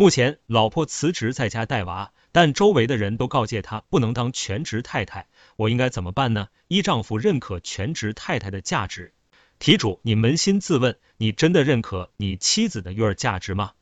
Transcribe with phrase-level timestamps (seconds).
[0.00, 6.48] 目前老婆辞职在家带娃，但周围的人都告诫她不能当全职太太，我应该怎么办呢？
[6.68, 9.12] 一丈夫认可全职太太的价值。
[9.58, 13.72] 题主，你扪心自问，你真的认可你妻子的育儿价值吗？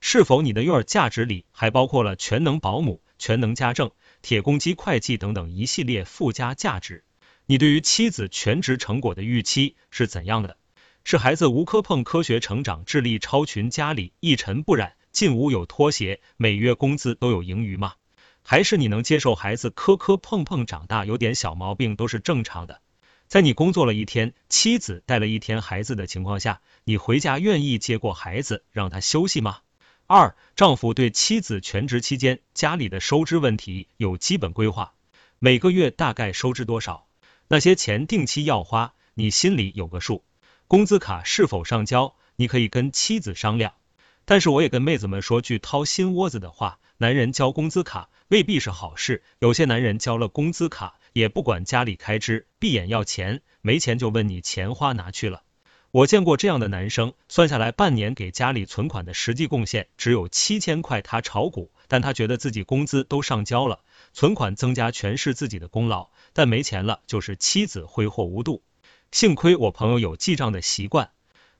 [0.00, 3.90] 是否你的育儿价值里还包括了全能保姆、全能家政、
[4.22, 7.04] 铁公鸡会计等等一系列附加价值？
[7.44, 10.56] 你对于妻子全职成果的预期是怎样的？
[11.04, 17.94] 是孩子无磕碰、科学成长、智力超群、家里一尘不染、进屋有拖鞋、每月工资都有盈余吗？
[18.42, 22.82] 还是你能接受孩子磕磕碰碰长大，有点小毛病都是正常的？
[23.26, 29.60] 在你工作了一天，妻子带了一天孩子的情况下，你回家愿意接过孩子让他休息吗？
[30.06, 34.92] 二，丈夫对妻子全职期间家里的收支问题有基本规划，
[35.38, 37.06] 每个月大概收支多少？
[37.48, 40.22] 那些钱定期要花，你心里有个数。
[40.68, 43.72] 工资卡是否上交，你可以跟妻子商量。
[44.26, 49.22] 但是我也跟妹子们说句掏心窝子的话，男人交工资卡未必是好事。
[49.38, 55.44] 有些男人交了工资卡，也不管家里开支，闭眼要钱，没钱就问你钱花哪去了。
[55.92, 61.00] 我见过这样的男生，算下来半年给家里存款的实际贡献只有七千块。
[61.00, 63.78] 他炒股，但他觉得自己工资都上交了，
[64.12, 66.08] 存款增加全是自己的功劳。
[66.32, 68.62] 但没钱了，就是妻子挥霍无度。
[69.12, 71.10] 幸亏我朋友有记账的习惯，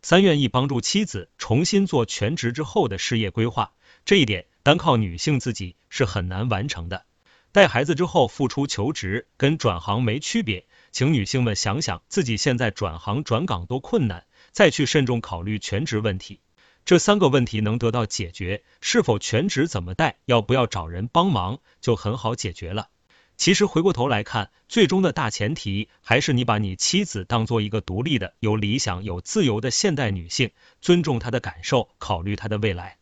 [0.02, 3.72] 三愿意帮助妻子重新做全职之后的事业规划，
[4.04, 7.04] 这一点单靠女性自己是很难完成的。
[7.52, 16.40] 带孩子之后复出求职跟转行没区别，请女性们想想自己现在转行转岗多困难，再去慎重考虑全职问题。
[16.84, 22.90] 这三个问题能得到解决，是否全职怎么带，要不要找人帮忙，就很好解决了。
[23.36, 32.96] 其实回过头来看，最终的大前提还是你把你妻子当做一个独立的、有理想、有自由的现代女性，尊重她的感受，考虑她的未来。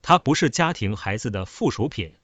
[0.00, 2.14] 她不是家庭孩子的附属品。